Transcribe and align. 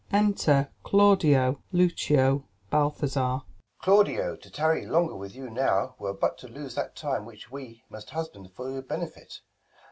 Enter 0.11 0.71
Claudio, 0.83 1.61
Lucio, 1.71 2.47
Balthazar. 2.71 3.21
Balt. 3.43 3.45
Claudio, 3.83 4.35
to 4.35 4.49
tarry 4.49 4.83
longer 4.87 5.15
with 5.15 5.35
you 5.35 5.47
now 5.47 5.93
Were 5.99 6.11
but 6.11 6.39
to 6.39 6.47
lose 6.47 6.73
that 6.73 6.95
time 6.95 7.23
which 7.23 7.51
we 7.51 7.83
Must 7.87 8.09
husband 8.09 8.51
for 8.51 8.71
your 8.71 8.81
benefit. 8.81 9.41